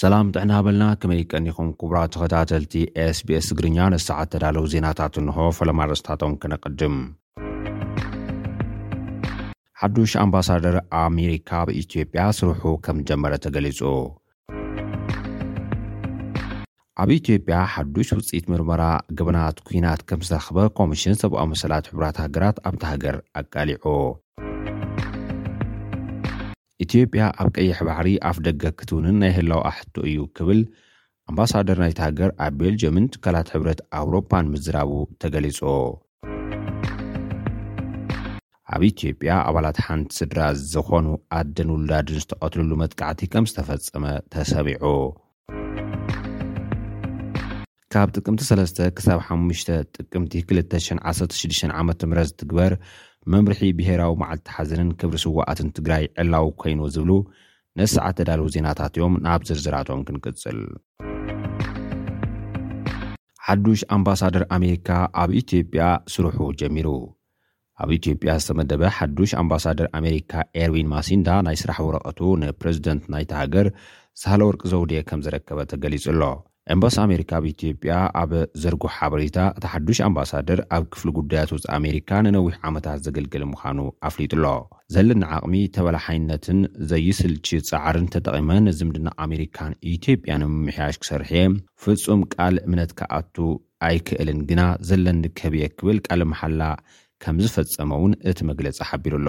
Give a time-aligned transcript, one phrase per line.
[0.00, 2.74] ሰላም ጥዕና በልና ከመይ ቀኒኹም ክቡራት ተኸታተልቲ
[3.16, 6.94] sbs ትግርኛ ንሰዓት ተዳለዉ ዜናታት እንሆ ፈለማ ኣርእስታቶም ክነቐድም
[9.80, 13.80] ሓዱሽ ኣምባሳደር ኣሜሪካ ኣብኢትዮጵያ ስርሑ ከም ጀመረ ተገሊጹ
[17.04, 18.82] ኣብ ኢትዮጵያ ሓዱሽ ውጽኢት ምርመራ
[19.20, 23.84] ገበናት ኲናት ከም ዝራኽበ ኮሚሽን ሰብኦ መሰላት ሕብራት ሃገራት ኣብቲ ሃገር ኣቃሊዑ
[26.84, 30.60] ኢትዮጵያ ኣብ ቀይሕ ባዕሪ ኣፍደገ ክትውንን ናይ ህላው ኣሕቱ እዩ ክብል
[31.30, 35.58] ኣምባሳደር ናይተሃገር ኣብ ቤልጅየምን ትካላት ሕብረት ኣውሮፓን ምዝራቡ ተገሊጹ
[38.74, 40.40] ኣብ ኢትዮጵያ ኣባላት ሓንቲ ስድራ
[40.72, 41.06] ዝዀኑ
[41.40, 44.84] ኣደን ውሉዳድን ዝተቐትልሉ መጥቃዕቲ ከም ዝተፈጸመ ተሰቢዑ
[47.92, 52.74] ካብ ጥቅምቲ 3 ሳ 5 ጥቅምቲ 216 ዓ ምህት ዝትግበር
[53.32, 57.10] መምርሒ ብሄራዊ መዓልቲ ሓዘንን ክብሪ ስዋኣትን ትግራይ ዕላዊ ኮይኑ ዝብሉ
[57.78, 60.58] ነስዓ ተዳለው ዜናታት እዮም ናብ ዝርዝራቶም ክንቅጽል
[63.46, 64.88] ሓዱሽ ኣምባሳደር ኣሜሪካ
[65.22, 65.82] ኣብ ኢትዮጵያ
[66.14, 66.88] ስሩሑ ጀሚሩ
[67.82, 73.68] ኣብ ኢትዮጵያ ዝተመደበ ሓዱሽ ኣምባሳደር ኣሜሪካ ኤርዊን ማሲንዳ ናይ ስራሕ ወረቐቱ ንፕረዚደንት ናይቲ ሃገር
[74.22, 76.22] ሳሃለ ወርቂ ዘውዴየ ከም ዘረከበ ተገሊጹ ኣሎ
[76.72, 78.32] ኤምባሲ ኣሜሪካ ብኢትዮጵያ ኣብ
[78.62, 84.32] ዘርጎሕ ሓበሬታ እቲ ሓዱሽ ኣምባሳደር ኣብ ክፍሊ ጉዳያት ውፅ ኣሜሪካ ንነዊሕ ዓመታት ዘገልገል ምዃኑ ኣፍሊጡ
[84.38, 84.46] ኣሎ
[84.94, 91.48] ዘለኒ ዓቕሚ ተበላሓይነትን ዘይስልቺ ፃዕርን ተጠቒመን እዚ ምድና ኣሜሪካን ኢትዮጵያን ምምሕያሽ ክሰርሕእየ
[91.84, 93.36] ፍጹም ቃል እምነት ክኣቱ
[93.88, 96.62] ኣይክእልን ግና ዘለኒ ከብየ ክብል ቃል መሓላ
[97.24, 99.28] ከም ዝፈፀመ እውን እቲ መግለፂ ሓቢሩ ኣሎ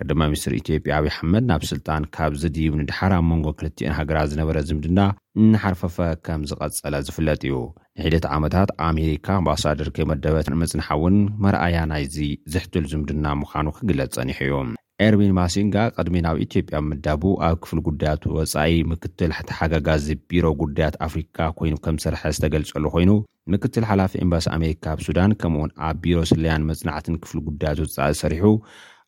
[0.00, 4.58] ቀድማ ምኒስትር ኢትዮጵያ ኣብይ ሓመድ ናብ ስልጣን ካብ ዘድብ ንድሓር ኣብ መንጎ ክልትአን ሃገራ ዝነበረ
[4.68, 5.00] ዝምድና
[5.40, 7.54] እናሓርፈፈ ከም ዝቐፀለ ዝፍለጥ እዩ
[8.00, 12.16] ንሒደት ዓመታት ኣሜሪካ ኣምባሳደር ከመደበት መፅንሓእውን መርኣያ ናይዚ
[12.54, 14.58] ዘሕትል ዝምድና ምዃኑ ክግለፅ ፀኒሑ እዩ
[15.06, 20.94] ኤርቢን ማሲንጋ ቀድሚ ናብ ኢትዮጵያ ብምዳቡ ኣብ ክፍሊ ጉዳያት ወፃኢ ምክትል ቲ ሓጋጋዝ ቢሮ ጉዳያት
[21.06, 23.10] ኣፍሪካ ኮይኑ ከም ዝሰርሐ ዝተገልፀሉ ኮይኑ
[23.54, 28.44] ምክትል ሓላፊ ኤምባሲ ኣሜሪካ ኣብ ሱዳን ከምኡውን ኣብ ቢሮ ስለያን መፅናዕትን ክፍሊ ጉዳያት ውፃኢ ዝሰሪሑ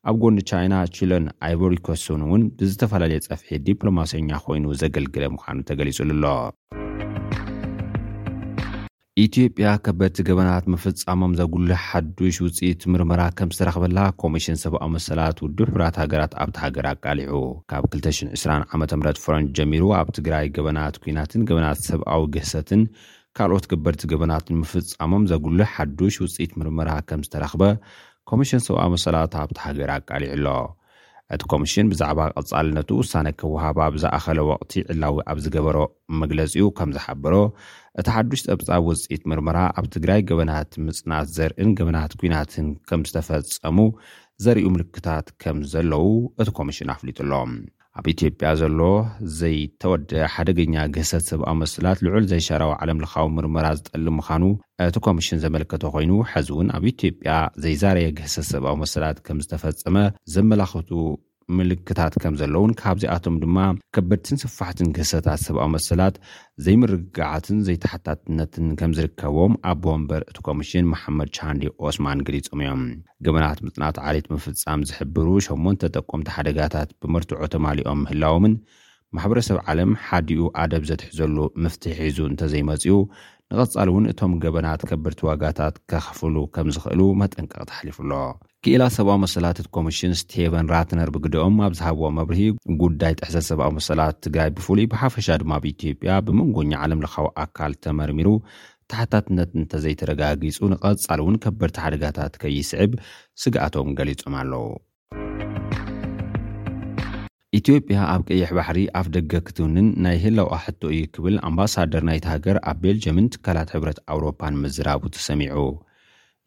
[0.09, 6.53] ኣብ ጎኒ ቻይና ችለን ኣይበሪኮሱን እውን ብዝተፈላለየ ፀፍሒ ዲፕሎማሰኛ ኮይኑ ዘገልግለ ምዃኑ ተገሊጹሉ ኣሎ
[9.25, 15.97] ኢትዮጵያ ከበድቲ ገበናት ምፍፃሞም ዘጉሉህ ሓዱሽ ውፅኢት ምርመራ ከም ዝተረኽበላ ኮሚሽን ሰብኣዊ መሰላት ውድብ ሕራት
[16.03, 17.41] ሃገራት ኣብቲ ሃገራ ኣቃሊዑ
[17.73, 18.85] ካብ 22ዓም
[19.25, 22.83] ፈረን ጀሚሩ ኣብ ትግራይ ገበናት ኩናትን ገበናት ሰብኣዊ ግህሰትን
[23.39, 27.61] ካልኦት ክበድቲ ገበናትን ምፍፃሞም ዘጉሉህ ሓዱሽ ውፅኢት ምርመራ ከም ዝተራኽበ
[28.31, 30.49] ኮሚሽን ሰብኣ መሰላት ኣብቲ ሃገር ኣቃሊዕ ኣሎ
[31.35, 35.79] እቲ ኮሚሽን ብዛዕባ ቐጻልነቱ ውሳነ ክወሃባ ብዝኣኸለ ወቕቲ ዕላዊ ኣብ ዝገበሮ
[36.21, 37.35] መግለፂኡ ከም ዝሓበሮ
[38.01, 43.79] እቲ ሓዱሽ ፀብፃብ ውፅኢት ምርምራ ኣብ ትግራይ ገበናት ምፅናት ዘርእን ገበናት ኩናትን ከም ዝተፈፀሙ
[44.45, 46.07] ዘርዩ ምልክታት ከም ዘለዉ
[46.43, 47.33] እቲ ኮሚሽን ኣፍሊጡኣሎ
[47.99, 48.81] ኣብ ኢትዮጵያ ዘሎ
[49.39, 54.43] ዘይተወደ ሓደገኛ ግህሰት ሰብኣዊ መስላት ልዑል ዘይሻራዊ ዓለም ልካዊ ምርመራ ዝጠሊ ምዃኑ
[54.89, 57.31] እቲ ኮሚሽን ዘመልከተ ኮይኑ ሐዚ እውን ኣብ ኢትዮጵያ
[57.65, 59.97] ዘይዛረየ ግህሰት ሰብኣዊ መስላት ከም ዝተፈፀመ
[60.35, 60.91] ዘመላኽቱ
[61.57, 63.59] ምልክታት ከም ዘለእውን ካብዚኣቶም ድማ
[63.97, 66.17] ከበድትን ስፋሕትን ክህሰታት ሰብኣዊ መሰላት
[66.65, 72.83] ዘይምርግግዓትን ዘይተሓታትነትን ከም ዝርከቦም ኣብ ቦንበር እቲ ኮሚሽን ማሓመድ ቻንዲ ኦስማን ገሊፆም እዮም
[73.27, 78.57] ገበናት ምጽናት ዓለት ምፍፃም ዝሕብሩ 8ሞንተ ጠቆምቲ ሓደጋታት ብመርትዖ ተማሊኦም ምህላዎምን
[79.17, 82.95] ማሕበረሰብ ዓለም ሓዲኡ ኣደብ ዘትሕዘሉ ምፍትሕ ሒዙ እንተዘይመፅኡ
[83.53, 88.13] ንቐፃል እውን እቶም ገበናት ከበርቲ ዋጋታት ከኽፍሉ ከም ዝኽእሉ መጠንቀቅትሓሊፉኣሎ
[88.65, 92.41] ክኢላ ሰብኣዊ መሰላትት ኮሚሽን ስቴቨን ራትነር ብግዲኦም ኣብ ዝሃብዎ መብርሂ
[92.83, 98.29] ጉዳይ ጥሕሰት ሰብኣዊ መሰላት ትግራይ ብፍሉይ ብሓፈሻ ድማ ኣብኢትዮጵያ ብምንጎኛ ዓለም ለካዊ ኣካል ተመርሚሩ
[98.93, 102.93] ታሕታትነት እንተዘይተረጋጊፁ ንቐፃል እውን ከበርቲ ሓደጋታት ከይስዕብ
[103.45, 104.63] ስግኣቶም ገሊፆም ኣለዉ
[107.57, 112.57] ኢትዮጵያ ኣብ ቅይሕ ባሕሪ ኣፍ ደገ ክት ውንን ናይ ህላውኣሕቶ እዩ ክብል ኣምባሳደር ናይቲ ሃገር
[112.71, 115.57] ኣብ ቤልጅየምን ትካላት ሕብረት ኣውሮፓን ምዝራቡ ተሰሚዑ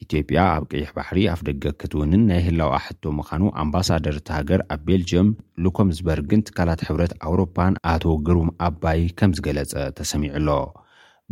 [0.05, 5.31] ኢትዮጵያ ኣብ ቅይሕ ባሕሪ ኣፍ ደገ ክትእውንን ናይ ህላውኣሕቶ ምኻኑ ኣምባሳደር እቲ ሃገር ኣብ ቤልጅየም
[5.67, 10.49] ሉኮምዝበርግን ትካላት ሕብረት ኣውሮፓን ኣቶ ግሩም ኣባይ ከም ዝገለጸ ተሰሚዑ ኣሎ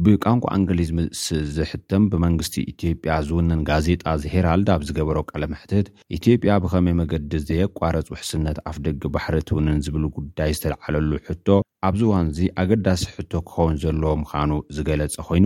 [0.05, 1.21] ብቋንቋ እንግሊዝምስ
[1.55, 5.87] ዝሕተም ብመንግስቲ ኢትዮጵያ ዝውንን ጋዜጣ ዝሄራልድ ኣብ ዝገበሮ ቃለ ምሕትት
[6.17, 11.47] ኢትዮጵያ ብኸመይ መገዲ ዘየቋረፅ ውሕስነት ኣፍ ደጊ ባሕሪ ትውንን ዝብል ጉዳይ ዝተለዓለሉ ሕቶ
[11.87, 15.45] ኣብዝ ዋንእዚ ኣገዳሲ ሕቶ ክኸውን ዘለዎ ምካኑ ዝገለፀ ኮይኑ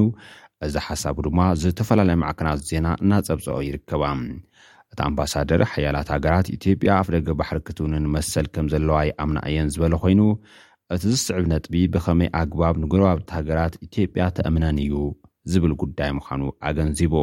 [0.67, 4.03] እዚ ሓሳቡ ድማ ዝተፈላለዩ መዕክናት ዜና እናፀብፅኦ ይርከባ
[4.93, 9.93] እቲ ኣምባሳደር ሓያላት ሃገራት ኢትዮጵያ ኣፍ ደጊ ባሕሪ ክትውንን መሰል ከም ዘለዋይ ኣምና እየን ዝበለ
[10.05, 10.21] ኮይኑ
[10.93, 14.95] እቲ ዝስዕብ ነጥቢ ብኸመይ ኣግባብ ንጉረባብቲ ሃገራት ኢትዮጵያ ተአምነን እዩ
[15.51, 17.13] ዝብል ጉዳይ ምዃኑ ኣገንዚቡ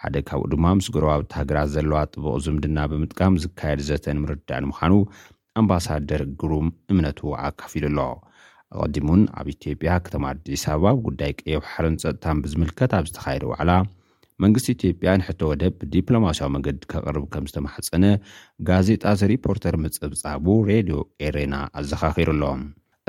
[0.00, 4.92] ሓደ ካብኡ ድማ ምስ ጉረባብቲ ሃገራት ዘለዋ ጥቡቕ ዝምድና ብምጥቃም ዝካየድ ዘተን ምርዳእንምዃኑ
[5.62, 7.98] ኣምባሳደር ግሩም እምነቱ ኣካፊሉኣሎ
[8.82, 13.72] ኣቐዲሙን ኣብ ኢትዮጵያ ከተማ ኣዲስ ኣበባ ብጉዳይ ቀየብ ሓርን ፀጥታን ብዝምልከት ኣብ ዝተኻየደ ዋዕላ
[14.42, 18.04] መንግስቲ ኢትዮጵያ ንሕተ ወደብ ብዲፕሎማስያዊ መገዲ ከቕርብ ከም ዝተማሓፀነ
[18.70, 22.42] ጋዜጣ ዝሪፖርተር ምፅብፃቡ ሬድዮ ኤሬና ኣዘኻኺሩ ኣሎ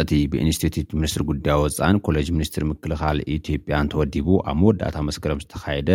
[0.02, 5.90] እቲ ብኢንስትቱት ሚኒስትሪ ጕዳዮ ወጻን ኮሌጅ ሚኒስትሪ ምክልኻሊ ኢትዮጵያ እንተወዲቡ ኣብ መወዳእታ መስከሮም ዝተኻየደ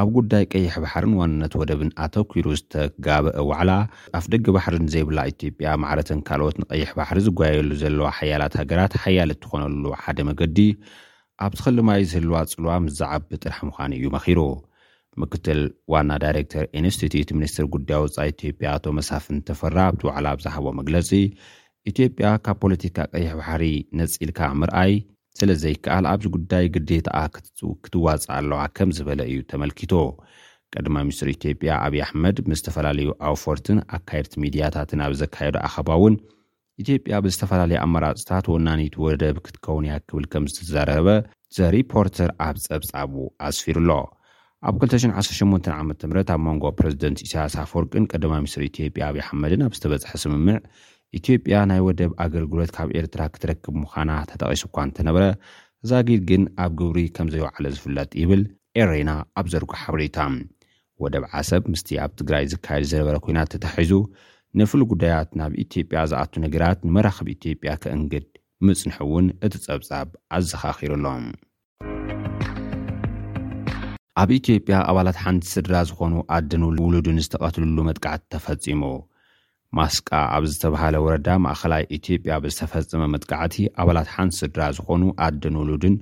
[0.00, 3.70] ኣብ ጕዳይ ቀይሕ ባሕርን ዋንነት ወደብን ኣተኲሩ ዝተጋብአ ዋዕላ
[4.18, 9.84] ኣፍ ደገ ባሕሪ ንዘይብላ ኢትጵያ ማዕረትን ካልኦት ንቐይሕ ባሕሪ ዝጓየሉ ዘለዋ ሓያላት ሃገራት ሓያል እትዀነሉ
[10.02, 10.58] ሓደ መገዲ
[11.46, 14.40] ኣብቲ ኽሊ ማይ ዚህልዋ ጽልዋ ምስዛዓቢ ጥራሕ ምዃኑ እዩ መኺሩ
[15.22, 15.60] ምክትል
[15.92, 21.08] ዋና ዳይረክተር ኢንስትቱት ሚኒስትሪ ጕዳዮ ወፃ ኢትዮጵያ ቶ መሳፍን ተፈራ ኣብቲ ውዕላ ኣብ ዛሃቦ መግለጺ
[21.90, 23.64] ኢትዮጵያ ካብ ፖለቲካ ቀይሕ ባሕሪ
[23.98, 24.92] ነፂኢልካ ምርኣይ
[25.38, 27.20] ስለዘይከኣል ኣብዚ ጉዳይ ግዴጣኣ
[27.84, 29.92] ክትዋፅእ ኣለዋ ከም ዝበለ እዩ ተመልኪቱ
[30.74, 36.14] ቀዳማ ምኒስትሪ ኢትዮጵያ ኣብዪ ኣሕመድ ምዝተፈላለዩ ኣውፈርትን ኣካየድት ሚድያታትን ኣብ ዘካየዱ ኣኸባ እውን
[36.82, 41.08] ኢትዮጵያ ብዝተፈላለየ ኣመራፅታት ወናኒት ወደብ ክትከውን እያ ክብል ከም ዝተዛረበ
[41.58, 43.12] ዘሪፖርተር ኣብ ፀብጻቡ
[43.48, 43.90] ኣስፊሩኣሎ
[44.68, 46.02] ኣብ 218 ዓ ምት
[46.34, 50.58] ኣብ መንጎ ፕረዚደንት ኢሳያስ ፎርቅን ቀማ ሚኒስትሪ ኢትዮጵያ ኣብይ ኣሕመድን ኣብ ዝተበጽሐ ስምምዕ
[51.18, 55.24] ኢትጵያ ናይ ወደብ ኣገልግሎት ካብ ኤርትራ ክትረክብ ምዃና ተጠቒሱ እኳ እንተ ነበረ
[55.90, 58.42] ዛጊድ ግን ኣብ ግብሪ ከም ዘይውዕለ ዝፍለጥ ይብል
[58.80, 59.10] ኤሬና
[59.40, 60.18] ኣብ ዘርጉ ሓበሪታ
[61.02, 63.92] ወደብ ዓሰብ ምስቲ ኣብ ትግራይ ዝካየድ ዝነበረ ኲናት እተተሒዙ
[64.60, 68.26] ንፍሉ ጕዳያት ናብ ኢትጵያ ዝኣቱ ነገራት ንመራኽብ ኢትጵያ ከእንግድ
[68.66, 71.24] ምጽንሕ እውን እቲ ጸብጻብ ኣዘኻኺሩኣሎም
[74.22, 78.80] ኣብ ኢትዮጵያ ኣባላት ሓንቲ ስድራ ዝኾኑ ኣደን ውሉዱን ዝተቐትልሉ መጥቃዕቲ ተፈጺሙ
[79.78, 80.02] ማስቃ
[80.36, 85.94] ኣብ ዝተብሃለ ወረዳ ማእኸላይ ኢትዮጵያ ብዝተፈጸመ መጥቃዕቲ ኣባላት ሓን ስድራ ዝኾኑ ኣደንውሉድን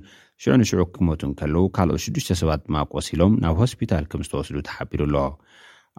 [0.43, 5.17] ሽዑንሽዑ ኪሞት እንከለዉ ካልኦት ሽዱሽተ ሰባት ድማቈሲ ኢሎም ናብ ሆስፒታል ከም ዝተወስዱ ተሓቢሩ ኣሎ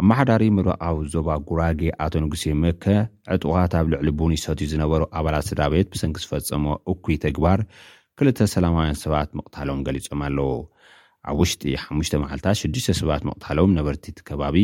[0.02, 2.84] ኣመሓዳሪ ምባቓዊ ዞባ ጉራጌ ኣቶ ንጉሴ ምከ
[3.34, 7.58] ዕጡዋት ኣብ ልዕሊ ቡኒሰት ዝነበሩ ኣባላት ስድራ ቤት ብሰንኪ ዝፈጸሞ እኩይ ተግባር
[8.20, 10.48] ክልተ ሰላማውያን ሰባት መቕታሎም ገሊፆም ኣለዉ
[11.30, 14.56] ኣብ ውሽጢ ሓሙሽተ መዓልታት ሽዱሽተ ሰባት መቕታሎም ነበርቲ ቲ ከባቢ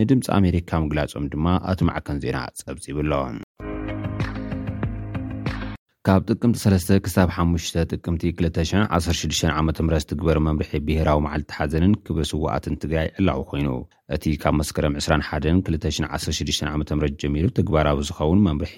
[0.00, 3.12] ንድምፂ ኣሜሪካ ምግላጾም ድማ ኣቲ ማዕከን ዜና ፀብፂብኣሎ
[6.06, 13.08] ካብ ጥቅምቲ 3ስ ክሳብ 5ሽ ጥቅምቲ 2016 ዓምት ዝትግበር መምርሒ ብሄራዊ መዓልቲ ሓዘንን ክብስዋኣትን ትግራይ
[13.20, 13.68] ዕላው ኮይኑ
[14.16, 16.82] እቲ ካብ መስከረም 21216ዓ ም
[17.22, 18.74] ጀሚሩ ተግባራዊ ዝኸውን መምርሒ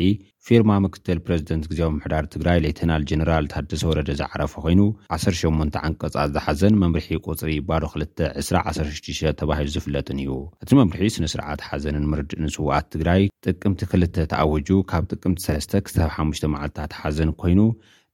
[0.47, 4.81] ፊርማ ምክትል ፕረዚደንት ግዜ ምሕዳር ትግራይ ለተናል ጀነራል ታደሰ ወረደ ዝዓረፈ ኮይኑ
[5.17, 10.35] 18 ዓንቀጻ ዝሓዘን መምርሒ ቁፅሪ ባዶ 2216 ተባሂሉ ዝፍለጥን እዩ
[10.65, 16.11] እቲ መምርሒ ስነ ስርዓት ሓዘንን ምርዲእ ንስዋኣት ትግራይ ጥቅምቲ ክልተ ተኣወጁ ካብ ጥቅምቲ 3ስ ክሳብ
[16.27, 17.61] 5 መዓልትታት ሓዘን ኮይኑ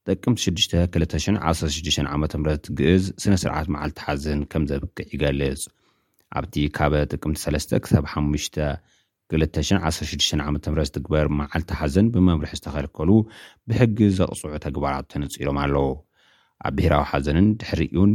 [0.08, 5.64] ጥቅምቲ 6216ዓ ም ግእዝ ስነ ስርዓት መዓልቲ ሓዘን ከም ዘብቅዕ ይገልጽ
[6.38, 10.44] ኣብቲ ካበ ጥቅምቲ3 ክሳብ 5216ዓ
[10.74, 13.10] ም ዝትግበር መዓልቲ ሓዘን ብመምርሒ ዝተኸልከሉ
[13.70, 15.88] ብሕጊ ዘቕፅዑ ተግባራት ተንጽኢሎም ኣለዉ
[16.68, 18.12] ኣብ ብሄራዊ ሓዘንን ድሕሪ እዩን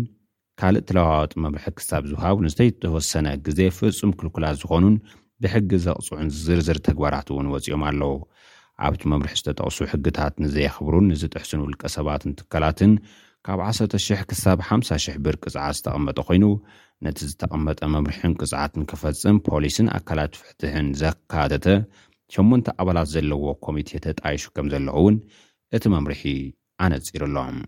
[0.59, 4.95] ካልእ ተለዋወጢ መምርሒ ክሳብ ዝውሃብ ንዝተይተወሰነ ግዜ ፍጹም ክልኩላት ዝኾኑን
[5.43, 8.13] ብሕጊ ዘቕፅዑን ዝዝርዝር ተግባራት እውን ወፂኦም ኣለው
[8.85, 12.91] ኣብቲ መምርሒ ዝተጠቕሱ ሕግታት ንዘየኽብሩን ንዝጥሕሱን ውልቀ ሰባትን ትካላትን
[13.45, 16.43] ካብ 1,000 ክሳብ 5,000 ብር ቅጽዓ ዝተቐመጠ ኮይኑ
[17.05, 21.65] ነቲ ዝተቐመጠ መምርሒን ቅስዓትን ክፈፅም ፖሊስን ኣካላት ፍሕትሕን ዘካተተ
[22.37, 25.17] 8ንተ ኣባላት ዘለዎ ኮሚቴ ተጣይሹ ከም ዘለ እውን
[25.77, 26.23] እቲ መምርሒ
[26.85, 27.59] ኣነጺሩኣሎም